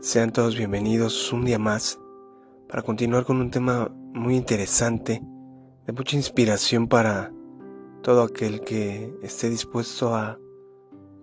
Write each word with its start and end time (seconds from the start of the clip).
Sean 0.00 0.30
todos 0.30 0.56
bienvenidos 0.56 1.32
un 1.32 1.44
día 1.44 1.58
más 1.58 1.98
para 2.68 2.82
continuar 2.82 3.24
con 3.24 3.40
un 3.40 3.50
tema 3.50 3.88
muy 4.14 4.36
interesante, 4.36 5.20
de 5.86 5.92
mucha 5.92 6.14
inspiración 6.14 6.86
para 6.86 7.32
todo 8.04 8.22
aquel 8.22 8.60
que 8.60 9.12
esté 9.24 9.50
dispuesto 9.50 10.14
a 10.14 10.38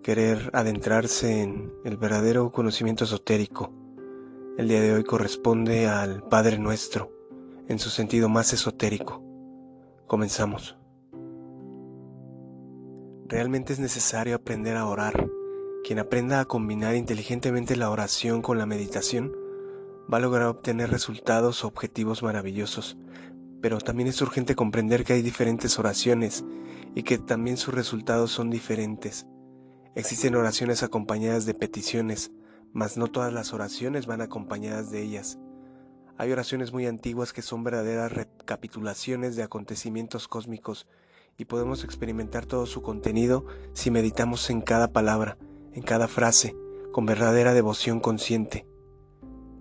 querer 0.04 0.50
adentrarse 0.51 1.41
en 1.41 1.71
el 1.86 1.96
verdadero 1.96 2.51
conocimiento 2.51 3.05
esotérico. 3.05 3.71
El 4.57 4.68
día 4.68 4.82
de 4.82 4.93
hoy 4.93 5.05
corresponde 5.05 5.87
al 5.87 6.21
Padre 6.23 6.60
Nuestro, 6.60 7.14
en 7.69 7.79
su 7.79 7.89
sentido 7.89 8.28
más 8.28 8.51
esotérico. 8.51 9.23
Comenzamos. 10.05 10.78
Realmente 13.29 13.71
es 13.71 13.79
necesario 13.79 14.36
aprender 14.36 14.75
a 14.75 14.86
orar 14.86 15.29
quien 15.86 16.00
aprenda 16.00 16.39
a 16.39 16.46
combinar 16.46 16.96
inteligentemente 16.96 17.75
la 17.75 17.92
oración 17.92 18.42
con 18.42 18.57
la 18.57 18.66
meditación 18.66 19.32
va 20.11 20.18
a 20.18 20.20
lograr 20.20 20.48
obtener 20.48 20.89
resultados 20.89 21.64
o 21.64 21.68
objetivos 21.68 22.24
maravillosos, 22.24 22.98
pero 23.61 23.78
también 23.78 24.10
es 24.10 24.20
urgente 24.20 24.56
comprender 24.56 25.04
que 25.04 25.14
hay 25.14 25.21
diferentes 25.21 25.78
oraciones 25.78 26.44
y 26.96 27.04
que 27.04 27.20
también 27.20 27.58
sus 27.58 27.75
resultados 27.75 28.32
son 28.32 28.50
diferentes. 28.50 29.28
Existen 29.94 30.34
oraciones 30.34 30.82
acompañadas 30.82 31.46
de 31.46 31.54
peticiones, 31.54 32.31
mas 32.73 32.97
no 32.97 33.06
todas 33.06 33.31
las 33.31 33.53
oraciones 33.53 34.08
van 34.08 34.22
acompañadas 34.22 34.89
de 34.89 35.03
ellas. 35.03 35.38
Hay 36.17 36.31
oraciones 36.31 36.73
muy 36.73 36.88
antiguas 36.88 37.31
que 37.31 37.44
son 37.44 37.64
verdaderas 37.64 38.11
recapitulaciones 38.11 39.36
de 39.36 39.44
acontecimientos 39.44 40.28
cósmicos 40.28 40.88
y 41.38 41.45
podemos 41.45 41.83
experimentar 41.83 42.47
todo 42.47 42.66
su 42.66 42.81
contenido 42.81 43.45
si 43.73 43.92
meditamos 43.92 44.50
en 44.50 44.61
cada 44.61 44.92
palabra, 44.92 45.38
en 45.75 45.83
cada 45.83 46.07
frase, 46.07 46.55
con 46.91 47.05
verdadera 47.05 47.53
devoción 47.53 47.99
consciente. 47.99 48.65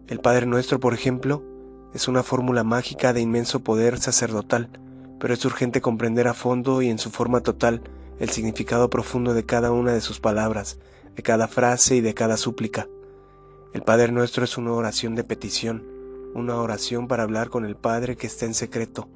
El 0.07 0.21
Padre 0.21 0.47
Nuestro, 0.47 0.81
por 0.81 0.95
ejemplo, 0.95 1.43
es 1.93 2.09
una 2.09 2.23
fórmula 2.23 2.65
mágica 2.65 3.13
de 3.13 3.21
inmenso 3.21 3.61
poder 3.65 3.99
sacerdotal, 3.99 4.71
pero 5.19 5.35
es 5.35 5.45
urgente 5.45 5.81
comprender 5.81 6.29
a 6.29 6.35
fondo 6.35 6.81
y 6.83 6.89
en 6.89 6.99
su 6.99 7.11
forma 7.11 7.41
total 7.41 7.83
el 8.19 8.31
significado 8.31 8.91
profundo 8.91 9.35
de 9.35 9.45
cada 9.45 9.73
una 9.73 9.93
de 9.93 10.01
sus 10.01 10.21
palabras, 10.21 10.79
de 11.17 11.23
cada 11.23 11.49
frase 11.49 11.97
y 11.97 12.01
de 12.01 12.15
cada 12.15 12.37
súplica. 12.37 12.89
El 13.73 13.83
Padre 13.83 14.13
Nuestro 14.13 14.45
es 14.45 14.57
una 14.57 14.73
oración 14.73 15.17
de 15.17 15.25
petición, 15.25 15.85
una 16.35 16.57
oración 16.57 17.09
para 17.09 17.25
hablar 17.25 17.49
con 17.51 17.65
el 17.65 17.77
Padre 17.77 18.17
que 18.17 18.29
está 18.29 18.47
en 18.47 18.55
secreto. 18.55 19.09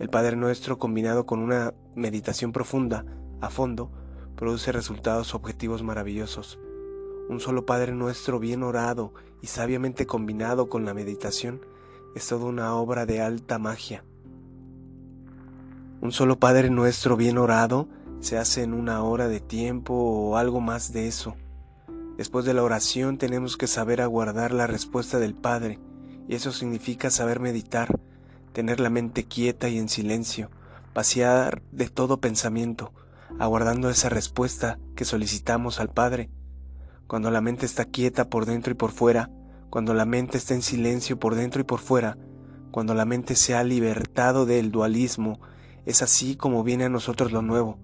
El 0.00 0.08
Padre 0.08 0.36
Nuestro 0.36 0.78
combinado 0.78 1.26
con 1.26 1.40
una 1.40 1.74
meditación 1.94 2.50
profunda, 2.50 3.04
a 3.40 3.50
fondo, 3.50 3.92
produce 4.40 4.72
resultados 4.72 5.34
objetivos 5.34 5.82
maravillosos. 5.82 6.58
Un 7.28 7.40
solo 7.40 7.66
Padre 7.66 7.92
Nuestro 7.92 8.40
bien 8.40 8.62
orado 8.62 9.12
y 9.42 9.48
sabiamente 9.48 10.06
combinado 10.06 10.70
con 10.70 10.86
la 10.86 10.94
meditación 10.94 11.60
es 12.14 12.26
toda 12.26 12.46
una 12.46 12.74
obra 12.74 13.04
de 13.04 13.20
alta 13.20 13.58
magia. 13.58 14.02
Un 16.00 16.10
solo 16.10 16.38
Padre 16.38 16.70
Nuestro 16.70 17.18
bien 17.18 17.36
orado 17.36 17.86
se 18.20 18.38
hace 18.38 18.62
en 18.62 18.72
una 18.72 19.02
hora 19.02 19.28
de 19.28 19.40
tiempo 19.40 19.92
o 19.92 20.38
algo 20.38 20.62
más 20.62 20.94
de 20.94 21.06
eso. 21.06 21.36
Después 22.16 22.46
de 22.46 22.54
la 22.54 22.62
oración 22.62 23.18
tenemos 23.18 23.58
que 23.58 23.66
saber 23.66 24.00
aguardar 24.00 24.52
la 24.52 24.66
respuesta 24.66 25.18
del 25.18 25.34
Padre, 25.34 25.78
y 26.28 26.34
eso 26.34 26.50
significa 26.50 27.10
saber 27.10 27.40
meditar, 27.40 28.00
tener 28.54 28.80
la 28.80 28.88
mente 28.88 29.24
quieta 29.24 29.68
y 29.68 29.78
en 29.78 29.90
silencio, 29.90 30.50
vaciar 30.94 31.60
de 31.72 31.90
todo 31.90 32.22
pensamiento, 32.22 32.94
aguardando 33.38 33.90
esa 33.90 34.08
respuesta 34.08 34.78
que 34.96 35.04
solicitamos 35.04 35.80
al 35.80 35.90
Padre. 35.90 36.30
Cuando 37.06 37.30
la 37.30 37.40
mente 37.40 37.66
está 37.66 37.84
quieta 37.84 38.28
por 38.28 38.46
dentro 38.46 38.72
y 38.72 38.76
por 38.76 38.90
fuera, 38.90 39.30
cuando 39.70 39.94
la 39.94 40.04
mente 40.04 40.38
está 40.38 40.54
en 40.54 40.62
silencio 40.62 41.18
por 41.18 41.34
dentro 41.34 41.60
y 41.60 41.64
por 41.64 41.80
fuera, 41.80 42.18
cuando 42.70 42.94
la 42.94 43.04
mente 43.04 43.34
se 43.36 43.54
ha 43.54 43.64
libertado 43.64 44.46
del 44.46 44.70
dualismo, 44.70 45.40
es 45.86 46.02
así 46.02 46.36
como 46.36 46.62
viene 46.62 46.84
a 46.84 46.88
nosotros 46.88 47.32
lo 47.32 47.42
nuevo. 47.42 47.78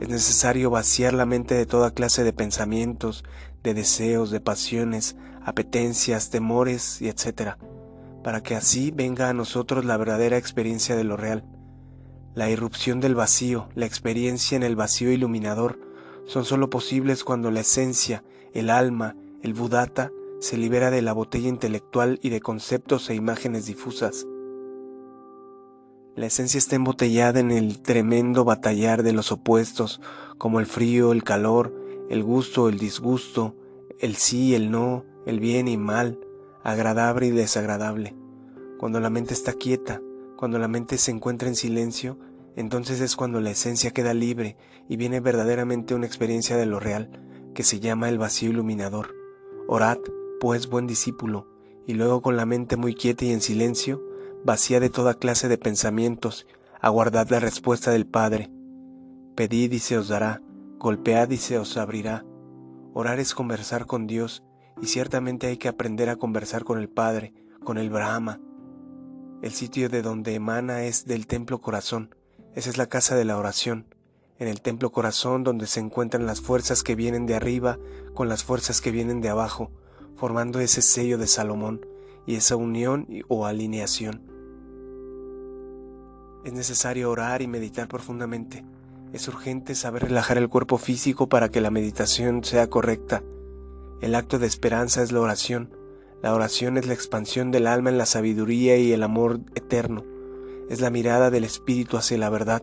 Es 0.00 0.08
necesario 0.08 0.70
vaciar 0.70 1.14
la 1.14 1.26
mente 1.26 1.54
de 1.54 1.66
toda 1.66 1.92
clase 1.92 2.22
de 2.22 2.32
pensamientos, 2.32 3.24
de 3.62 3.74
deseos, 3.74 4.30
de 4.30 4.40
pasiones, 4.40 5.16
apetencias, 5.42 6.30
temores 6.30 7.00
y 7.00 7.08
etc., 7.08 7.56
para 8.22 8.42
que 8.42 8.56
así 8.56 8.90
venga 8.90 9.28
a 9.28 9.34
nosotros 9.34 9.84
la 9.84 9.96
verdadera 9.96 10.36
experiencia 10.36 10.96
de 10.96 11.04
lo 11.04 11.16
real. 11.16 11.44
La 12.36 12.50
irrupción 12.50 13.00
del 13.00 13.14
vacío, 13.14 13.70
la 13.74 13.86
experiencia 13.86 14.56
en 14.56 14.62
el 14.62 14.76
vacío 14.76 15.10
iluminador, 15.10 15.78
son 16.26 16.44
sólo 16.44 16.68
posibles 16.68 17.24
cuando 17.24 17.50
la 17.50 17.60
esencia, 17.60 18.24
el 18.52 18.68
alma, 18.68 19.16
el 19.40 19.54
budata, 19.54 20.12
se 20.38 20.58
libera 20.58 20.90
de 20.90 21.00
la 21.00 21.14
botella 21.14 21.48
intelectual 21.48 22.18
y 22.22 22.28
de 22.28 22.42
conceptos 22.42 23.08
e 23.08 23.14
imágenes 23.14 23.64
difusas. 23.64 24.26
La 26.14 26.26
esencia 26.26 26.58
está 26.58 26.76
embotellada 26.76 27.40
en 27.40 27.50
el 27.50 27.80
tremendo 27.80 28.44
batallar 28.44 29.02
de 29.02 29.12
los 29.14 29.32
opuestos, 29.32 30.02
como 30.36 30.60
el 30.60 30.66
frío, 30.66 31.12
el 31.12 31.24
calor, 31.24 31.72
el 32.10 32.22
gusto, 32.22 32.68
el 32.68 32.78
disgusto, 32.78 33.54
el 33.98 34.14
sí, 34.16 34.54
el 34.54 34.70
no, 34.70 35.06
el 35.24 35.40
bien 35.40 35.68
y 35.68 35.78
mal, 35.78 36.20
agradable 36.62 37.28
y 37.28 37.30
desagradable. 37.30 38.14
Cuando 38.78 39.00
la 39.00 39.08
mente 39.08 39.32
está 39.32 39.54
quieta, 39.54 40.02
cuando 40.36 40.58
la 40.58 40.68
mente 40.68 40.98
se 40.98 41.10
encuentra 41.10 41.48
en 41.48 41.56
silencio, 41.56 42.18
entonces 42.56 43.00
es 43.00 43.16
cuando 43.16 43.40
la 43.40 43.50
esencia 43.50 43.90
queda 43.90 44.14
libre 44.14 44.56
y 44.88 44.96
viene 44.96 45.20
verdaderamente 45.20 45.94
una 45.94 46.06
experiencia 46.06 46.56
de 46.56 46.66
lo 46.66 46.80
real, 46.80 47.10
que 47.54 47.62
se 47.62 47.80
llama 47.80 48.08
el 48.08 48.18
vacío 48.18 48.50
iluminador. 48.50 49.14
Orad, 49.68 49.98
pues, 50.40 50.68
buen 50.68 50.86
discípulo, 50.86 51.48
y 51.86 51.94
luego 51.94 52.22
con 52.22 52.36
la 52.36 52.46
mente 52.46 52.76
muy 52.76 52.94
quieta 52.94 53.24
y 53.24 53.32
en 53.32 53.40
silencio, 53.40 54.02
vacía 54.44 54.80
de 54.80 54.90
toda 54.90 55.14
clase 55.14 55.48
de 55.48 55.58
pensamientos, 55.58 56.46
aguardad 56.80 57.28
la 57.30 57.40
respuesta 57.40 57.90
del 57.90 58.06
Padre. 58.06 58.50
Pedid 59.34 59.72
y 59.72 59.78
se 59.78 59.98
os 59.98 60.08
dará, 60.08 60.42
golpead 60.78 61.30
y 61.30 61.36
se 61.36 61.58
os 61.58 61.76
abrirá. 61.76 62.24
Orar 62.94 63.18
es 63.18 63.34
conversar 63.34 63.86
con 63.86 64.06
Dios, 64.06 64.44
y 64.80 64.86
ciertamente 64.86 65.46
hay 65.46 65.56
que 65.56 65.68
aprender 65.68 66.08
a 66.08 66.16
conversar 66.16 66.64
con 66.64 66.78
el 66.78 66.88
Padre, 66.88 67.34
con 67.64 67.78
el 67.78 67.90
Brahma, 67.90 68.40
el 69.42 69.52
sitio 69.52 69.88
de 69.88 70.02
donde 70.02 70.34
emana 70.34 70.84
es 70.84 71.06
del 71.06 71.26
templo 71.26 71.60
corazón. 71.60 72.14
Esa 72.54 72.70
es 72.70 72.78
la 72.78 72.86
casa 72.86 73.14
de 73.14 73.24
la 73.24 73.36
oración. 73.36 73.86
En 74.38 74.48
el 74.48 74.60
templo 74.60 74.90
corazón 74.90 75.44
donde 75.44 75.66
se 75.66 75.80
encuentran 75.80 76.26
las 76.26 76.40
fuerzas 76.40 76.82
que 76.82 76.94
vienen 76.94 77.26
de 77.26 77.34
arriba 77.34 77.78
con 78.14 78.28
las 78.28 78.44
fuerzas 78.44 78.80
que 78.80 78.90
vienen 78.90 79.20
de 79.20 79.28
abajo, 79.28 79.70
formando 80.16 80.60
ese 80.60 80.82
sello 80.82 81.18
de 81.18 81.26
Salomón 81.26 81.86
y 82.26 82.36
esa 82.36 82.56
unión 82.56 83.06
o 83.28 83.46
alineación. 83.46 84.22
Es 86.44 86.52
necesario 86.52 87.10
orar 87.10 87.42
y 87.42 87.46
meditar 87.46 87.88
profundamente. 87.88 88.64
Es 89.12 89.28
urgente 89.28 89.74
saber 89.74 90.04
relajar 90.04 90.38
el 90.38 90.48
cuerpo 90.48 90.78
físico 90.78 91.28
para 91.28 91.48
que 91.48 91.60
la 91.60 91.70
meditación 91.70 92.44
sea 92.44 92.68
correcta. 92.68 93.22
El 94.00 94.14
acto 94.14 94.38
de 94.38 94.46
esperanza 94.46 95.02
es 95.02 95.12
la 95.12 95.20
oración. 95.20 95.70
La 96.22 96.34
oración 96.34 96.78
es 96.78 96.86
la 96.86 96.94
expansión 96.94 97.50
del 97.50 97.66
alma 97.66 97.90
en 97.90 97.98
la 97.98 98.06
sabiduría 98.06 98.78
y 98.78 98.92
el 98.92 99.02
amor 99.02 99.40
eterno. 99.54 100.02
Es 100.70 100.80
la 100.80 100.90
mirada 100.90 101.30
del 101.30 101.44
espíritu 101.44 101.98
hacia 101.98 102.16
la 102.16 102.30
verdad. 102.30 102.62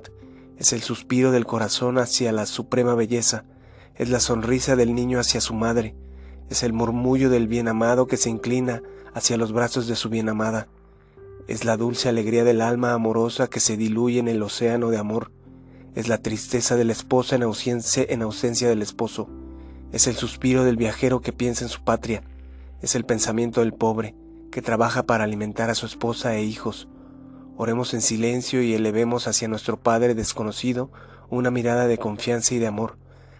Es 0.58 0.74
el 0.74 0.82
suspiro 0.82 1.32
del 1.32 1.46
corazón 1.46 2.00
hacia 2.00 2.32
la 2.32 2.48
suprema 2.48 2.96
belleza. 2.96 3.46
Es 3.96 4.10
la 4.10 4.20
sonrisa 4.20 4.76
del 4.76 4.96
niño 4.96 5.20
hacia 5.20 5.40
su 5.40 5.54
madre. 5.54 5.96
Es 6.50 6.64
el 6.64 6.74
murmullo 6.74 7.30
del 7.30 7.48
bien 7.48 7.68
amado 7.68 8.08
que 8.08 8.18
se 8.18 8.32
inclina 8.32 8.82
hacia 9.14 9.38
los 9.38 9.52
brazos 9.54 9.88
de 9.88 9.96
su 9.96 10.10
bien 10.10 10.30
amada. 10.30 10.68
Es 11.48 11.64
la 11.64 11.78
dulce 11.78 12.10
alegría 12.10 12.44
del 12.44 12.60
alma 12.60 12.94
amorosa 12.94 13.48
que 13.48 13.60
se 13.60 13.78
diluye 13.78 14.18
en 14.18 14.28
el 14.28 14.42
océano 14.42 14.90
de 14.90 14.98
amor. 14.98 15.32
Es 15.94 16.08
la 16.08 16.18
tristeza 16.18 16.76
de 16.76 16.86
la 16.86 16.94
esposa 16.94 17.36
en 17.36 17.44
ausencia, 17.44 18.04
en 18.10 18.24
ausencia 18.24 18.68
del 18.68 18.82
esposo. 18.82 19.30
Es 19.92 20.08
el 20.08 20.16
suspiro 20.16 20.64
del 20.64 20.76
viajero 20.76 21.22
que 21.22 21.34
piensa 21.34 21.64
en 21.66 21.70
su 21.70 21.84
patria 21.84 22.24
es 22.84 22.96
el 22.96 23.06
pensamiento 23.06 23.62
del 23.62 23.74
pobre, 23.74 24.14
que 24.52 24.62
trabaja 24.62 25.04
para 25.04 25.24
alimentar 25.24 25.70
a 25.70 25.76
su 25.76 25.86
esposa 25.86 26.36
e 26.36 26.44
hijos. 26.44 26.90
Oremos 27.56 27.94
en 27.94 28.02
silencio 28.02 28.62
y 28.62 28.74
elevemos 28.74 29.28
hacia 29.28 29.48
nuestro 29.48 29.82
Padre 29.82 30.16
desconocido 30.16 30.92
una 31.30 31.50
mirada 31.50 31.88
de 31.88 31.98
confianza 31.98 32.54
y 32.54 32.60
de 32.60 32.68
amor. 32.68 32.98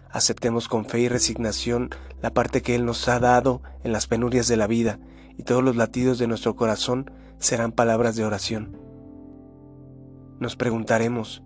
Aceptemos 0.10 0.70
con 0.70 0.86
fe 0.86 1.02
y 1.02 1.10
resignación 1.10 1.90
la 2.22 2.34
parte 2.34 2.62
que 2.62 2.74
Él 2.74 2.86
nos 2.86 3.10
ha 3.10 3.20
dado 3.20 3.62
en 3.84 3.92
las 3.92 4.08
penurias 4.08 4.48
de 4.48 4.56
la 4.56 4.66
vida, 4.66 5.00
y 5.38 5.44
todos 5.44 5.62
los 5.62 5.76
latidos 5.76 6.20
de 6.20 6.28
nuestro 6.28 6.56
corazón 6.56 7.12
serán 7.38 7.74
palabras 7.74 8.16
de 8.16 8.24
oración. 8.24 8.78
Nos 10.40 10.56
preguntaremos, 10.56 11.44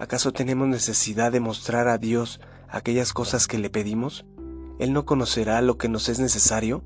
¿acaso 0.00 0.32
tenemos 0.32 0.66
necesidad 0.66 1.30
de 1.30 1.38
mostrar 1.38 1.86
a 1.86 1.98
Dios 1.98 2.40
aquellas 2.68 3.12
cosas 3.12 3.46
que 3.46 3.58
le 3.58 3.70
pedimos? 3.70 4.26
¿Él 4.80 4.92
no 4.92 5.04
conocerá 5.04 5.62
lo 5.62 5.78
que 5.78 5.88
nos 5.88 6.08
es 6.08 6.18
necesario? 6.18 6.82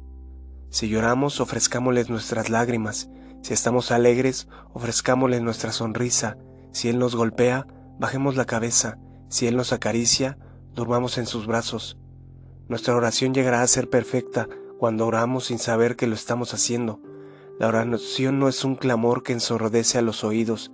Si 0.70 0.88
lloramos, 0.88 1.40
ofrezcámosles 1.40 2.10
nuestras 2.10 2.48
lágrimas. 2.48 3.10
Si 3.42 3.52
estamos 3.52 3.90
alegres, 3.90 4.48
ofrezcámosle 4.72 5.40
nuestra 5.40 5.72
sonrisa. 5.72 6.38
Si 6.72 6.88
Él 6.88 7.00
nos 7.00 7.16
golpea, 7.16 7.66
bajemos 7.98 8.36
la 8.36 8.44
cabeza. 8.44 8.96
Si 9.28 9.48
Él 9.48 9.56
nos 9.56 9.72
acaricia, 9.72 10.38
durmamos 10.74 11.18
en 11.18 11.26
sus 11.26 11.48
brazos. 11.48 11.98
Nuestra 12.68 12.94
oración 12.94 13.34
llegará 13.34 13.62
a 13.62 13.66
ser 13.66 13.90
perfecta 13.90 14.48
cuando 14.78 15.06
oramos 15.06 15.46
sin 15.46 15.58
saber 15.58 15.96
que 15.96 16.06
lo 16.06 16.14
estamos 16.14 16.54
haciendo. 16.54 17.00
La 17.58 17.66
oración 17.66 18.38
no 18.38 18.48
es 18.48 18.64
un 18.64 18.76
clamor 18.76 19.24
que 19.24 19.32
ensordece 19.32 19.98
a 19.98 20.02
los 20.02 20.22
oídos, 20.22 20.70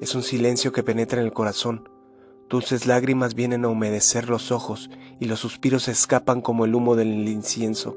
es 0.00 0.14
un 0.14 0.22
silencio 0.22 0.72
que 0.72 0.82
penetra 0.82 1.20
en 1.20 1.26
el 1.26 1.32
corazón. 1.32 1.88
Dulces 2.48 2.86
lágrimas 2.86 3.34
vienen 3.34 3.64
a 3.64 3.68
humedecer 3.68 4.28
los 4.28 4.50
ojos 4.50 4.90
y 5.20 5.26
los 5.26 5.40
suspiros 5.40 5.86
escapan 5.88 6.40
como 6.40 6.64
el 6.64 6.74
humo 6.74 6.96
del 6.96 7.28
incienso. 7.28 7.96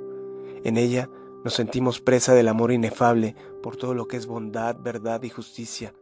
En 0.64 0.78
ella 0.78 1.10
nos 1.44 1.54
sentimos 1.54 2.02
presa 2.02 2.34
del 2.34 2.48
amor 2.48 2.72
inefable 2.72 3.36
por 3.64 3.76
todo 3.76 3.94
lo 3.94 4.08
que 4.08 4.18
es 4.18 4.28
bondad, 4.28 4.78
verdad 4.80 5.24
y 5.24 5.30
justicia. 5.30 5.94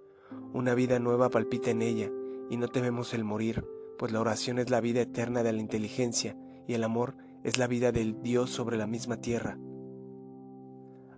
Una 0.54 0.74
vida 0.74 1.00
nueva 1.00 1.30
palpita 1.30 1.72
en 1.72 1.82
ella 1.82 2.10
y 2.50 2.58
no 2.58 2.68
tememos 2.68 3.14
el 3.14 3.24
morir, 3.24 3.66
pues 3.98 4.12
la 4.12 4.20
oración 4.20 4.60
es 4.60 4.70
la 4.70 4.82
vida 4.82 5.02
eterna 5.02 5.44
de 5.44 5.54
la 5.54 5.60
inteligencia 5.60 6.38
y 6.68 6.74
el 6.74 6.84
amor 6.84 7.16
es 7.44 7.58
la 7.58 7.68
vida 7.68 7.92
del 7.92 8.22
Dios 8.22 8.50
sobre 8.50 8.78
la 8.78 8.88
misma 8.88 9.18
tierra. 9.18 9.58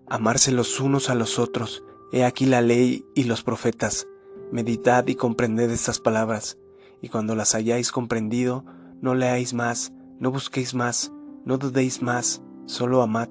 Amarse 0.08 0.52
los 0.52 0.80
unos 0.80 1.10
a 1.10 1.16
los 1.16 1.40
otros, 1.40 1.84
he 2.12 2.24
aquí 2.24 2.46
la 2.46 2.62
ley 2.62 3.06
y 3.16 3.24
los 3.24 3.44
profetas. 3.44 4.08
Meditad 4.52 5.08
y 5.08 5.16
comprended 5.16 5.72
estas 5.72 6.00
palabras, 6.00 6.58
y 7.02 7.10
cuando 7.10 7.36
las 7.36 7.56
hayáis 7.56 7.92
comprendido, 7.92 8.66
no 9.00 9.16
leáis 9.16 9.54
más, 9.54 9.94
no 10.20 10.30
busquéis 10.32 10.76
más, 10.76 11.12
no 11.46 11.58
dudéis 11.58 12.02
más, 12.02 12.44
solo 12.66 13.02
amad. 13.02 13.30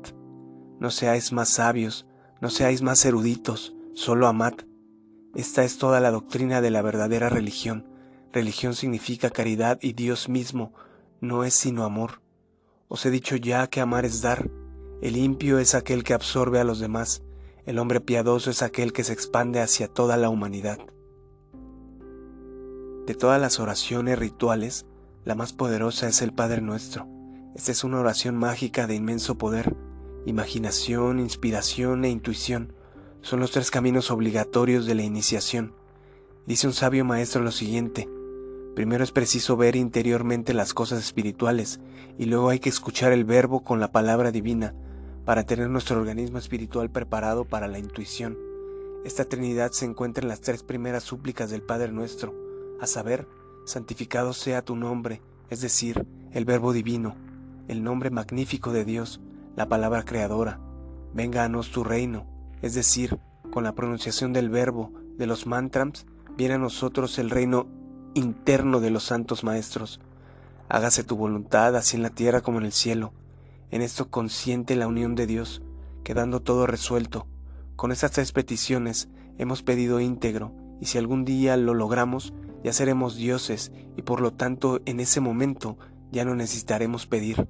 No 0.81 0.91
seáis 0.91 1.31
más 1.31 1.51
sabios, 1.51 2.07
no 2.41 2.49
seáis 2.49 2.81
más 2.81 3.05
eruditos, 3.05 3.75
solo 3.93 4.27
amad. 4.27 4.55
Esta 5.35 5.63
es 5.63 5.77
toda 5.77 6.01
la 6.01 6.11
doctrina 6.11 6.63
de 6.63 6.71
la 6.71 6.81
verdadera 6.81 7.29
religión. 7.29 7.87
Religión 8.33 8.75
significa 8.75 9.29
caridad 9.29 9.79
y 9.83 9.93
Dios 9.93 10.31
mismo 10.31 10.73
no 11.21 11.45
es 11.45 11.53
sino 11.53 11.85
amor. 11.85 12.23
Os 12.89 13.05
he 13.05 13.11
dicho 13.11 13.37
ya 13.37 13.67
que 13.67 13.83
amar 13.83 14.07
es 14.07 14.23
dar. 14.23 14.51
El 15.03 15.13
limpio 15.13 15.59
es 15.59 15.75
aquel 15.75 16.03
que 16.03 16.15
absorbe 16.15 16.61
a 16.61 16.65
los 16.65 16.81
demás. 16.81 17.23
El 17.67 17.79
hombre 17.79 18.01
piadoso 18.01 18.51
es 18.51 18.63
aquel 18.63 18.95
que 18.95 19.05
se 19.05 19.13
expande 19.13 19.61
hacia 19.61 19.87
toda 19.87 20.17
la 20.17 20.31
humanidad. 20.31 20.79
De 23.07 23.15
todas 23.15 23.39
las 23.39 23.61
oraciones 23.61 24.19
rituales, 24.19 24.87
la 25.25 25.35
más 25.35 25.53
poderosa 25.53 26.09
es 26.09 26.23
el 26.23 26.33
Padre 26.33 26.63
Nuestro. 26.63 27.07
Esta 27.55 27.71
es 27.71 27.85
una 27.85 28.01
oración 28.01 28.35
mágica 28.39 28.87
de 28.87 28.95
inmenso 28.95 29.37
poder 29.37 29.77
Imaginación, 30.27 31.19
inspiración 31.19 32.05
e 32.05 32.11
intuición 32.11 32.75
son 33.23 33.41
los 33.41 33.53
tres 33.53 33.71
caminos 33.71 34.11
obligatorios 34.11 34.85
de 34.85 34.95
la 34.95 35.03
iniciación. 35.03 35.75
Dice 36.47 36.67
un 36.67 36.75
sabio 36.75 37.07
maestro 37.07 37.43
lo 37.43 37.53
siguiente, 37.53 38.07
primero 38.75 39.03
es 39.03 39.13
preciso 39.13 39.57
ver 39.57 39.77
interiormente 39.77 40.53
las 40.53 40.75
cosas 40.75 40.99
espirituales 41.03 41.81
y 42.19 42.27
luego 42.27 42.51
hay 42.51 42.59
que 42.59 42.69
escuchar 42.69 43.13
el 43.13 43.25
verbo 43.25 43.65
con 43.65 43.81
la 43.81 43.93
palabra 43.93 44.31
divina 44.31 44.75
para 45.25 45.45
tener 45.45 45.71
nuestro 45.71 45.99
organismo 45.99 46.39
espiritual 46.39 46.91
preparado 46.91 47.47
para 47.47 47.67
la 47.67 47.79
intuición. 47.79 48.37
Esta 49.07 49.25
Trinidad 49.25 49.73
se 49.73 49.87
encuentra 49.87 50.23
en 50.23 50.29
las 50.29 50.43
tres 50.43 50.63
primeras 50.63 51.03
súplicas 51.03 51.51
del 51.51 51.63
Padre 51.63 51.93
nuestro, 51.93 52.35
a 52.79 52.87
saber, 52.87 53.27
santificado 53.65 54.35
sea 54.35 54.63
tu 54.63 54.77
nombre, 54.77 55.23
es 55.49 55.63
decir, 55.63 56.07
el 56.33 56.45
verbo 56.45 56.75
divino, 56.75 57.17
el 57.69 57.83
nombre 57.83 58.11
magnífico 58.11 58.73
de 58.73 58.85
Dios, 58.85 59.21
la 59.57 59.69
palabra 59.69 60.05
creadora. 60.05 60.61
Venga 61.13 61.49
nos 61.49 61.71
tu 61.71 61.85
reino, 61.85 62.27
es 62.63 62.75
decir, 62.75 63.19
con 63.51 63.65
la 63.65 63.75
pronunciación 63.75 64.33
del 64.33 64.49
verbo 64.49 64.93
de 65.19 65.27
los 65.27 65.47
mantras, 65.47 66.07
viene 66.37 66.55
a 66.55 66.59
nosotros 66.59 67.19
el 67.19 67.31
reino 67.31 67.67
interno 68.15 68.81
de 68.81 68.91
los 68.91 69.05
santos 69.05 69.45
maestros. 69.45 70.01
Hágase 70.69 71.05
tu 71.05 71.17
voluntad 71.17 71.77
así 71.77 71.97
en 71.97 72.03
la 72.03 72.11
tierra 72.11 72.41
como 72.41 72.59
en 72.59 72.65
el 72.65 72.73
cielo. 72.73 73.13
En 73.71 73.83
esto 73.83 74.09
consiente 74.09 74.77
la 74.77 74.87
unión 74.87 75.15
de 75.15 75.27
Dios, 75.27 75.63
quedando 76.05 76.41
todo 76.41 76.67
resuelto. 76.67 77.27
Con 77.77 77.93
estas 77.93 78.13
tres 78.13 78.33
peticiones 78.33 79.09
hemos 79.39 79.63
pedido 79.63 80.01
íntegro, 80.01 80.55
y 80.81 80.87
si 80.87 80.99
algún 80.99 81.25
día 81.25 81.57
lo 81.57 81.75
logramos, 81.75 82.33
ya 82.63 82.73
seremos 82.73 83.17
dioses, 83.17 83.73
y 83.97 84.03
por 84.03 84.21
lo 84.21 84.33
tanto 84.33 84.81
en 84.87 85.01
ese 85.01 85.21
momento 85.21 85.77
ya 86.13 86.25
no 86.25 86.35
necesitaremos 86.35 87.07
pedir 87.07 87.49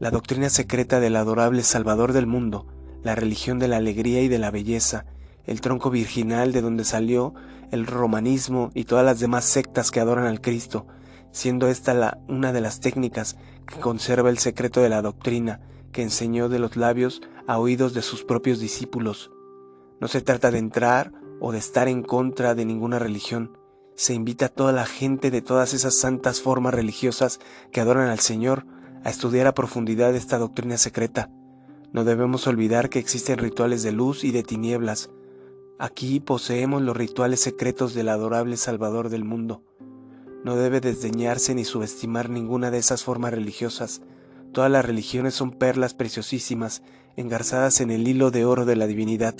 la 0.00 0.10
doctrina 0.10 0.48
secreta 0.48 0.98
del 0.98 1.14
adorable 1.14 1.62
Salvador 1.62 2.14
del 2.14 2.26
mundo, 2.26 2.66
la 3.02 3.14
religión 3.14 3.58
de 3.58 3.68
la 3.68 3.76
alegría 3.76 4.22
y 4.22 4.28
de 4.28 4.38
la 4.38 4.50
belleza, 4.50 5.04
el 5.44 5.60
tronco 5.60 5.90
virginal 5.90 6.52
de 6.52 6.62
donde 6.62 6.84
salió 6.84 7.34
el 7.70 7.86
romanismo 7.86 8.70
y 8.74 8.84
todas 8.84 9.04
las 9.04 9.20
demás 9.20 9.44
sectas 9.44 9.90
que 9.90 10.00
adoran 10.00 10.24
al 10.24 10.40
Cristo, 10.40 10.86
siendo 11.32 11.68
esta 11.68 11.92
la, 11.92 12.18
una 12.28 12.50
de 12.54 12.62
las 12.62 12.80
técnicas 12.80 13.36
que 13.66 13.78
conserva 13.78 14.30
el 14.30 14.38
secreto 14.38 14.80
de 14.80 14.88
la 14.88 15.02
doctrina 15.02 15.60
que 15.92 16.02
enseñó 16.02 16.48
de 16.48 16.60
los 16.60 16.76
labios 16.76 17.20
a 17.46 17.58
oídos 17.58 17.92
de 17.92 18.00
sus 18.00 18.24
propios 18.24 18.58
discípulos. 18.58 19.30
No 20.00 20.08
se 20.08 20.22
trata 20.22 20.50
de 20.50 20.58
entrar 20.58 21.12
o 21.40 21.52
de 21.52 21.58
estar 21.58 21.88
en 21.88 22.02
contra 22.02 22.54
de 22.54 22.64
ninguna 22.64 22.98
religión, 22.98 23.58
se 23.96 24.14
invita 24.14 24.46
a 24.46 24.48
toda 24.48 24.72
la 24.72 24.86
gente 24.86 25.30
de 25.30 25.42
todas 25.42 25.74
esas 25.74 25.94
santas 25.94 26.40
formas 26.40 26.72
religiosas 26.72 27.38
que 27.70 27.82
adoran 27.82 28.08
al 28.08 28.20
Señor 28.20 28.64
a 29.04 29.10
estudiar 29.10 29.46
a 29.46 29.54
profundidad 29.54 30.14
esta 30.14 30.38
doctrina 30.38 30.76
secreta. 30.78 31.30
No 31.92 32.04
debemos 32.04 32.46
olvidar 32.46 32.88
que 32.88 32.98
existen 32.98 33.38
rituales 33.38 33.82
de 33.82 33.92
luz 33.92 34.24
y 34.24 34.30
de 34.30 34.42
tinieblas. 34.42 35.10
Aquí 35.78 36.20
poseemos 36.20 36.82
los 36.82 36.96
rituales 36.96 37.40
secretos 37.40 37.94
del 37.94 38.08
adorable 38.08 38.56
Salvador 38.56 39.08
del 39.08 39.24
mundo. 39.24 39.64
No 40.44 40.56
debe 40.56 40.80
desdeñarse 40.80 41.54
ni 41.54 41.64
subestimar 41.64 42.30
ninguna 42.30 42.70
de 42.70 42.78
esas 42.78 43.02
formas 43.02 43.32
religiosas. 43.32 44.02
Todas 44.52 44.70
las 44.70 44.84
religiones 44.84 45.34
son 45.34 45.50
perlas 45.50 45.94
preciosísimas, 45.94 46.82
engarzadas 47.16 47.80
en 47.80 47.90
el 47.90 48.06
hilo 48.06 48.30
de 48.30 48.44
oro 48.44 48.64
de 48.64 48.76
la 48.76 48.86
divinidad. 48.86 49.34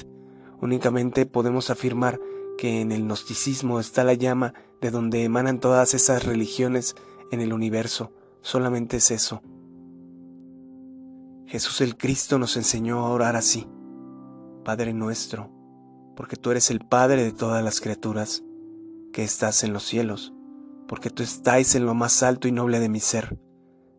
Únicamente 0.61 1.27
podemos 1.27 1.71
afirmar 1.71 2.21
que 2.59 2.81
en 2.81 2.93
el 2.93 3.05
gnosticismo 3.05 3.81
está 3.81 4.05
la 4.05 4.15
llama 4.15 4.55
de 4.81 4.91
donde 4.91 5.25
emanan 5.25 5.61
todas 5.61 5.95
esas 5.95 6.25
religiones 6.25 6.97
en 7.31 7.41
el 7.41 7.53
universo. 7.53 8.13
Solamente 8.43 8.99
es 8.99 9.11
eso. 9.11 9.43
Jesús 11.51 11.81
el 11.81 11.97
Cristo 11.97 12.39
nos 12.39 12.57
enseñó 12.57 13.01
a 13.01 13.11
orar 13.11 13.35
así. 13.35 13.67
Padre 14.65 14.93
nuestro, 14.95 15.51
porque 16.15 16.37
tú 16.37 16.53
eres 16.53 16.71
el 16.71 16.79
Padre 16.79 17.25
de 17.25 17.33
todas 17.33 17.65
las 17.65 17.81
criaturas, 17.81 18.45
que 19.13 19.25
estás 19.25 19.65
en 19.65 19.73
los 19.73 19.83
cielos, 19.83 20.33
porque 20.87 21.11
tú 21.11 21.25
estáis 21.25 21.75
en 21.75 21.87
lo 21.87 21.95
más 21.95 22.23
alto 22.23 22.47
y 22.47 22.53
noble 22.53 22.79
de 22.79 22.89
mi 22.89 23.01
ser, 23.01 23.37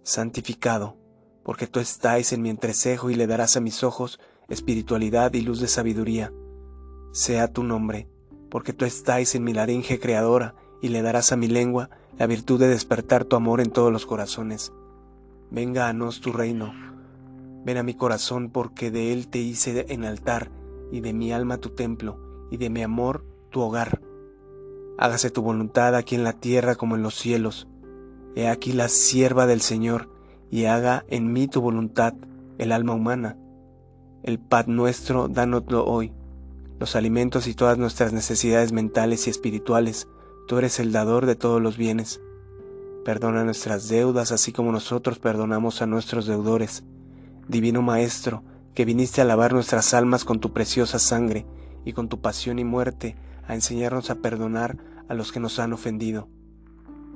santificado, 0.01 0.98
porque 1.43 1.67
tú 1.67 1.81
estáis 1.81 2.31
en 2.31 2.41
mi 2.41 2.50
entrecejo 2.50 3.10
y 3.10 3.15
le 3.15 3.27
darás 3.27 3.58
a 3.58 3.60
mis 3.60 3.84
ojos 3.84 4.22
espiritualidad 4.48 5.34
y 5.34 5.41
luz 5.41 5.60
de 5.60 5.67
sabiduría. 5.67 6.31
Sea 7.12 7.51
tu 7.51 7.63
nombre, 7.63 8.08
porque 8.50 8.72
tú 8.72 8.86
estáis 8.86 9.36
en 9.36 9.43
mi 9.43 9.51
laringe 9.51 10.00
creadora 10.00 10.55
y 10.81 10.88
le 10.88 11.01
darás 11.01 11.34
a 11.34 11.36
mi 11.36 11.50
lengua 11.50 11.89
la 12.17 12.27
virtud 12.27 12.62
de 12.62 12.70
despertar 12.70 13.25
tu 13.25 13.36
amor 13.36 13.60
en 13.60 13.72
todos 13.72 13.91
los 13.91 14.05
corazones. 14.05 14.72
Venga 15.50 15.89
a 15.89 15.93
nos 15.93 16.22
tu 16.22 16.31
reino. 16.31 16.90
Ven 17.65 17.77
a 17.77 17.84
mi 17.84 17.94
corazón 17.94 18.50
porque 18.50 18.91
de 18.91 19.13
él 19.13 19.27
te 19.27 19.39
hice 19.39 19.86
en 19.89 20.06
altar 20.06 20.51
y 20.91 21.01
de 21.01 21.13
mi 21.13 21.32
alma 21.32 21.58
tu 21.58 21.70
templo 21.70 22.48
y 22.50 22.58
de 22.58 22.70
mi 22.70 22.82
amor 22.82 23.25
tu 23.50 23.62
hogar. 23.62 24.01
Hágase 24.98 25.30
tu 25.30 25.41
voluntad 25.41 25.96
aquí 25.96 26.15
en 26.15 26.24
la 26.24 26.34
tierra 26.34 26.75
como 26.75 26.96
en 26.96 27.03
los 27.03 27.15
cielos. 27.15 27.68
He 28.36 28.48
aquí 28.48 28.72
la 28.72 28.88
sierva 28.88 29.46
del 29.46 29.62
Señor 29.62 30.10
y 30.50 30.65
haga 30.65 31.06
en 31.08 31.32
mí 31.34 31.48
tu 31.48 31.62
voluntad, 31.62 32.13
el 32.58 32.72
alma 32.72 32.94
humana. 32.94 33.38
El 34.24 34.39
paz 34.39 34.68
nuestro, 34.68 35.27
dánoslo 35.27 35.86
hoy. 35.86 36.13
Los 36.80 36.96
alimentos 36.96 37.48
y 37.48 37.53
todas 37.53 37.77
nuestras 37.77 38.13
necesidades 38.13 38.72
mentales 38.72 39.27
y 39.27 39.30
espirituales 39.30 40.08
Tú 40.51 40.58
eres 40.58 40.82
el 40.82 40.91
dador 40.91 41.27
de 41.27 41.36
todos 41.36 41.62
los 41.62 41.77
bienes. 41.77 42.20
Perdona 43.06 43.46
nuestras 43.46 43.88
deudas 43.88 44.34
así 44.34 44.51
como 44.51 44.74
nosotros 44.74 45.18
perdonamos 45.18 45.82
a 45.82 45.86
nuestros 45.86 46.25
deudores. 46.25 46.84
Divino 47.51 47.81
Maestro, 47.84 48.43
que 48.74 48.86
viniste 48.86 49.22
a 49.22 49.25
lavar 49.25 49.53
nuestras 49.53 49.93
almas 49.93 50.25
con 50.25 50.39
tu 50.39 50.53
preciosa 50.53 50.98
sangre 50.98 51.46
y 51.86 51.93
con 51.93 52.10
tu 52.10 52.20
pasión 52.22 52.58
y 52.58 52.63
muerte 52.63 53.15
a 53.46 53.53
enseñarnos 53.53 54.10
a 54.10 54.15
perdonar 54.15 54.77
a 55.08 55.13
los 55.13 55.31
que 55.31 55.39
nos 55.39 55.60
han 55.60 55.74
ofendido. 55.74 56.29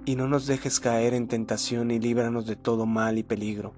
Y 0.06 0.15
no 0.15 0.27
nos 0.27 0.46
dejes 0.46 0.80
caer 0.80 1.13
en 1.13 1.27
tentación 1.27 1.89
y 1.89 2.00
líbranos 2.00 2.46
de 2.46 2.56
todo 2.56 2.86
mal 2.86 3.18
y 3.18 3.24
peligro. 3.24 3.74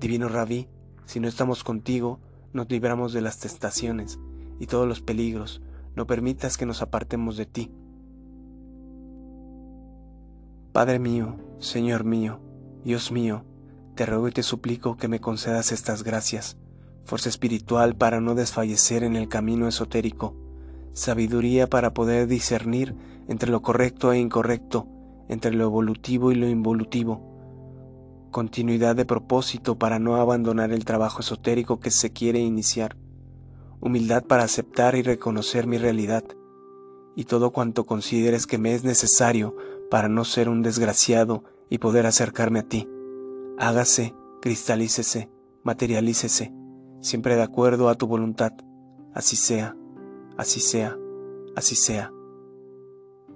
Divino 0.00 0.28
Rabí, 0.28 0.68
si 1.04 1.20
no 1.20 1.28
estamos 1.28 1.64
contigo, 1.64 2.20
nos 2.54 2.70
libramos 2.70 3.12
de 3.12 3.20
las 3.20 3.38
tentaciones 3.38 4.18
y 4.58 4.66
todos 4.68 4.88
los 4.88 5.02
peligros. 5.02 5.60
No 5.96 6.06
permitas 6.06 6.56
que 6.56 6.64
nos 6.64 6.80
apartemos 6.80 7.36
de 7.36 7.44
ti 7.44 7.70
Padre 10.72 10.98
mío, 10.98 11.36
Señor 11.58 12.04
mío, 12.04 12.40
Dios 12.82 13.12
mío, 13.12 13.44
te 13.94 14.06
ruego 14.06 14.28
y 14.28 14.32
te 14.32 14.42
suplico 14.42 14.96
que 14.96 15.08
me 15.08 15.20
concedas 15.20 15.72
estas 15.72 16.02
gracias, 16.02 16.56
fuerza 17.04 17.28
espiritual 17.28 17.96
para 17.96 18.20
no 18.20 18.34
desfallecer 18.34 19.04
en 19.04 19.16
el 19.16 19.28
camino 19.28 19.68
esotérico, 19.68 20.34
sabiduría 20.92 21.66
para 21.66 21.92
poder 21.94 22.26
discernir 22.26 22.94
entre 23.28 23.50
lo 23.50 23.62
correcto 23.62 24.12
e 24.12 24.18
incorrecto, 24.18 24.88
entre 25.28 25.52
lo 25.52 25.64
evolutivo 25.64 26.32
y 26.32 26.34
lo 26.34 26.48
involutivo, 26.48 27.32
continuidad 28.30 28.96
de 28.96 29.04
propósito 29.04 29.78
para 29.78 29.98
no 29.98 30.16
abandonar 30.16 30.72
el 30.72 30.84
trabajo 30.84 31.20
esotérico 31.20 31.80
que 31.80 31.90
se 31.90 32.12
quiere 32.12 32.40
iniciar, 32.40 32.96
humildad 33.80 34.24
para 34.24 34.44
aceptar 34.44 34.94
y 34.94 35.02
reconocer 35.02 35.66
mi 35.66 35.78
realidad, 35.78 36.24
y 37.14 37.24
todo 37.24 37.50
cuanto 37.52 37.84
consideres 37.84 38.46
que 38.46 38.58
me 38.58 38.74
es 38.74 38.84
necesario 38.84 39.54
para 39.90 40.08
no 40.08 40.24
ser 40.24 40.48
un 40.48 40.62
desgraciado 40.62 41.44
y 41.68 41.78
poder 41.78 42.06
acercarme 42.06 42.60
a 42.60 42.68
ti. 42.68 42.88
Hágase, 43.64 44.12
cristalícese, 44.40 45.30
materialícese, 45.62 46.52
siempre 47.00 47.36
de 47.36 47.42
acuerdo 47.42 47.88
a 47.88 47.94
tu 47.94 48.08
voluntad. 48.08 48.50
Así 49.14 49.36
sea, 49.36 49.76
así 50.36 50.58
sea, 50.58 50.98
así 51.54 51.76
sea. 51.76 52.12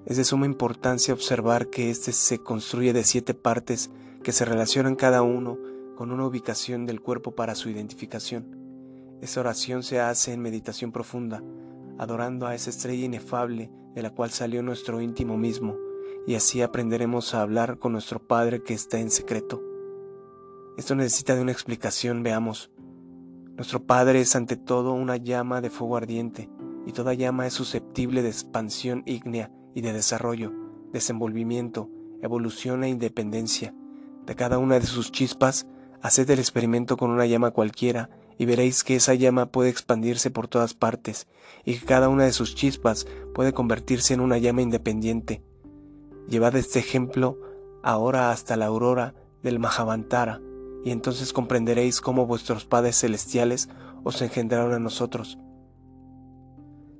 Es 0.04 0.16
de 0.16 0.24
suma 0.24 0.46
importancia 0.46 1.14
observar 1.14 1.70
que 1.70 1.90
éste 1.90 2.10
se 2.10 2.40
construye 2.40 2.92
de 2.92 3.04
siete 3.04 3.34
partes 3.34 3.92
que 4.24 4.32
se 4.32 4.44
relacionan 4.44 4.96
cada 4.96 5.22
uno 5.22 5.58
con 5.94 6.10
una 6.10 6.26
ubicación 6.26 6.86
del 6.86 7.00
cuerpo 7.00 7.36
para 7.36 7.54
su 7.54 7.70
identificación. 7.70 9.18
Esa 9.20 9.38
oración 9.38 9.84
se 9.84 10.00
hace 10.00 10.32
en 10.32 10.42
meditación 10.42 10.90
profunda, 10.90 11.40
adorando 11.98 12.48
a 12.48 12.56
esa 12.56 12.70
estrella 12.70 13.04
inefable 13.04 13.70
de 13.94 14.02
la 14.02 14.10
cual 14.10 14.30
salió 14.30 14.60
nuestro 14.64 15.00
íntimo 15.00 15.36
mismo, 15.36 15.76
y 16.26 16.34
así 16.34 16.62
aprenderemos 16.62 17.32
a 17.32 17.42
hablar 17.42 17.78
con 17.78 17.92
nuestro 17.92 18.18
Padre 18.18 18.64
que 18.64 18.74
está 18.74 18.98
en 18.98 19.12
secreto. 19.12 19.62
Esto 20.76 20.94
necesita 20.94 21.34
de 21.34 21.40
una 21.40 21.52
explicación, 21.52 22.22
veamos. 22.22 22.70
Nuestro 23.56 23.86
Padre 23.86 24.20
es 24.20 24.36
ante 24.36 24.56
todo 24.56 24.92
una 24.92 25.16
llama 25.16 25.62
de 25.62 25.70
fuego 25.70 25.96
ardiente, 25.96 26.50
y 26.84 26.92
toda 26.92 27.14
llama 27.14 27.46
es 27.46 27.54
susceptible 27.54 28.20
de 28.20 28.28
expansión 28.28 29.02
ígnea 29.06 29.50
y 29.74 29.80
de 29.80 29.94
desarrollo, 29.94 30.52
desenvolvimiento, 30.92 31.88
evolución 32.20 32.84
e 32.84 32.90
independencia. 32.90 33.74
De 34.26 34.34
cada 34.34 34.58
una 34.58 34.78
de 34.78 34.84
sus 34.84 35.10
chispas, 35.12 35.66
haced 36.02 36.28
el 36.28 36.40
experimento 36.40 36.98
con 36.98 37.10
una 37.10 37.24
llama 37.24 37.52
cualquiera 37.52 38.10
y 38.36 38.44
veréis 38.44 38.84
que 38.84 38.96
esa 38.96 39.14
llama 39.14 39.46
puede 39.46 39.70
expandirse 39.70 40.30
por 40.30 40.46
todas 40.46 40.74
partes 40.74 41.26
y 41.64 41.78
que 41.78 41.86
cada 41.86 42.10
una 42.10 42.24
de 42.24 42.32
sus 42.32 42.54
chispas 42.54 43.06
puede 43.34 43.54
convertirse 43.54 44.12
en 44.12 44.20
una 44.20 44.36
llama 44.36 44.60
independiente. 44.60 45.42
Llevad 46.28 46.54
este 46.56 46.80
ejemplo 46.80 47.38
ahora 47.82 48.30
hasta 48.30 48.56
la 48.56 48.66
aurora 48.66 49.14
del 49.42 49.58
Mahavantara 49.58 50.42
y 50.86 50.92
entonces 50.92 51.32
comprenderéis 51.32 52.00
cómo 52.00 52.26
vuestros 52.26 52.64
padres 52.64 53.00
celestiales 53.00 53.68
os 54.04 54.22
engendraron 54.22 54.72
a 54.72 54.78
nosotros. 54.78 55.36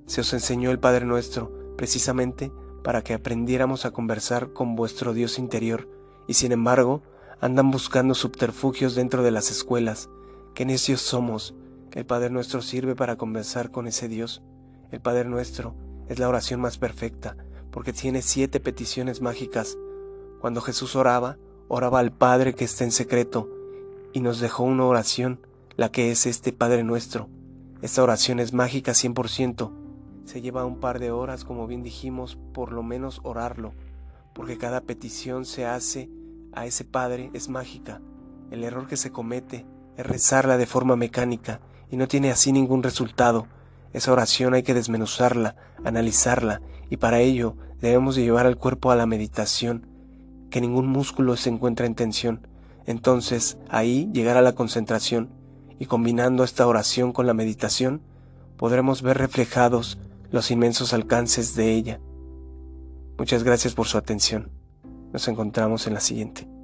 Se 0.07 0.23
os 0.23 0.33
enseñó 0.33 0.73
el 0.73 0.81
Padre 0.81 1.07
nuestro, 1.07 1.53
precisamente 1.77 2.51
para 2.83 3.03
que 3.03 3.15
aprendiéramos 3.15 3.87
a 3.87 3.93
conversar 3.93 4.53
con 4.53 4.75
vuestro 4.75 5.15
Dios 5.15 5.39
interior, 5.39 5.89
y 6.27 6.35
sin 6.35 6.51
embargo 6.51 7.05
andan 7.41 7.71
buscando 7.71 8.15
subterfugios 8.15 8.97
dentro 8.97 9.23
de 9.23 9.31
las 9.31 9.53
escuelas. 9.53 10.11
Qué 10.53 10.65
necios 10.65 11.01
somos. 11.01 11.55
El 11.93 12.07
Padre 12.07 12.29
nuestro 12.29 12.63
sirve 12.63 12.97
para 12.97 13.15
conversar 13.15 13.71
con 13.71 13.87
ese 13.87 14.09
Dios. 14.09 14.43
El 14.91 15.01
Padre 15.01 15.27
nuestro 15.27 15.77
es 16.09 16.19
la 16.19 16.29
oración 16.29 16.61
más 16.61 16.77
perfecta, 16.77 17.37
porque 17.71 17.93
tiene 17.93 18.23
siete 18.23 18.59
peticiones 18.59 19.21
mágicas. 19.21 19.79
Cuando 20.41 20.61
Jesús 20.61 20.97
oraba, 20.97 21.39
oraba 21.69 22.01
al 22.01 22.11
Padre 22.11 22.53
que 22.53 22.65
está 22.65 22.83
en 22.83 22.91
secreto, 22.91 23.49
y 24.17 24.21
nos 24.21 24.41
dejó 24.41 24.65
una 24.65 24.87
oración, 24.87 25.41
la 25.77 25.91
que 25.91 26.11
es 26.11 26.25
este 26.25 26.51
Padre 26.51 26.83
nuestro. 26.85 27.29
Esta 27.83 28.03
oración 28.03 28.41
es 28.41 28.55
mágica 28.55 28.93
100%, 28.93 29.71
se 30.25 30.41
lleva 30.41 30.65
un 30.65 30.81
par 30.81 31.01
de 31.01 31.11
horas, 31.11 31.45
como 31.45 31.67
bien 31.67 31.83
dijimos, 31.83 32.39
por 32.55 32.73
lo 32.73 32.83
menos 32.83 33.21
orarlo, 33.25 33.75
porque 34.33 34.57
cada 34.57 34.81
petición 34.81 35.45
se 35.45 35.67
hace 35.67 36.09
a 36.55 36.65
ese 36.65 36.87
Padre 36.87 37.29
es 37.35 37.51
mágica. 37.51 38.01
El 38.51 38.65
error 38.65 38.87
que 38.87 38.97
se 38.97 39.13
comete 39.13 39.67
es 39.99 40.07
rezarla 40.07 40.57
de 40.57 40.65
forma 40.65 40.97
mecánica 40.97 41.61
y 41.91 41.99
no 41.99 42.09
tiene 42.09 42.31
así 42.31 42.53
ningún 42.53 42.83
resultado. 42.83 43.47
Esa 43.93 44.13
oración 44.13 44.55
hay 44.55 44.63
que 44.63 44.73
desmenuzarla, 44.73 45.57
analizarla, 45.85 46.63
y 46.89 46.97
para 46.97 47.21
ello 47.21 47.55
debemos 47.83 48.17
de 48.17 48.23
llevar 48.23 48.47
al 48.47 48.57
cuerpo 48.57 48.91
a 48.91 48.97
la 48.97 49.05
meditación, 49.05 49.87
que 50.49 50.63
ningún 50.63 50.87
músculo 50.87 51.37
se 51.37 51.51
encuentra 51.51 51.85
en 51.85 51.95
tensión. 51.95 52.49
Entonces, 52.87 53.59
ahí 53.69 54.09
llegar 54.13 54.37
a 54.37 54.43
la 54.43 54.55
concentración, 54.55 55.31
y 55.79 55.87
combinando 55.87 56.45
esta 56.45 56.67
oración 56.67 57.13
con 57.13 57.27
la 57.27 57.35
meditación, 57.35 58.01
podremos 58.57 59.03
ver 59.03 59.19
reflejados 59.19 59.99
los 60.31 60.51
inmensos 60.51 60.93
alcances 60.93 61.55
de 61.55 61.75
ella. 61.75 62.01
Muchas 63.19 63.43
gracias 63.43 63.75
por 63.75 63.87
su 63.87 63.99
atención. 63.99 64.51
Nos 65.13 65.29
encontramos 65.29 65.87
en 65.87 65.95
la 65.95 66.01
siguiente. 66.01 66.56